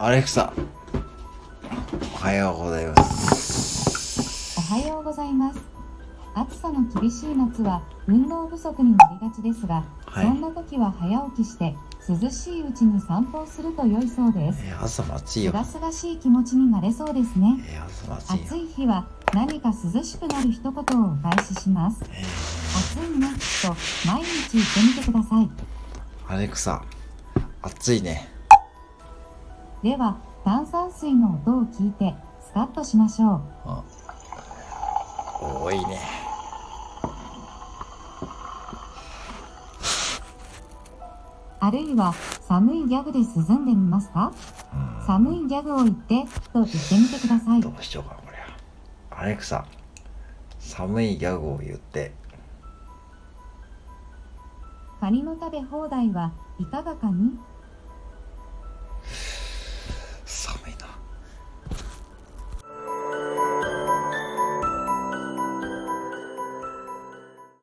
[0.00, 0.52] アレクサ
[2.14, 5.58] おはようございますおはようございます。
[6.36, 11.74] 暑さの厳しい夏は運動不足になりがちですが、はいそんな時は早起きして
[12.08, 14.60] 涼しいうちに散歩をすると良いそうです。
[14.64, 17.58] えー、朝も暑いすよがすがしい気持ちになれそうですね。
[17.68, 22.04] えー、朝も暑いよ暑い日は何か涼しくなる一言をお返しします。
[22.12, 23.26] え暑いね
[23.62, 23.74] と
[24.06, 25.44] 毎日言ってみてください。
[26.28, 26.84] ー、アレクサ
[27.62, 28.37] 暑いね
[29.82, 33.40] では炭酸水の音を聞いてスタートしましょう。
[33.64, 33.84] あ
[35.40, 36.00] 多いね。
[41.60, 43.24] あるいは寒いギャグで涼
[43.58, 44.32] んでみますか？
[44.72, 45.06] うん。
[45.06, 47.60] 寒いギャグを言ってと言ってみてください。
[47.60, 47.72] ど。
[47.78, 48.20] うしようかな。
[48.22, 48.38] これ
[49.10, 49.64] アレクサ
[50.58, 52.12] 寒いギャグを言って。
[55.00, 57.38] カニの食べ放題はいかがかに？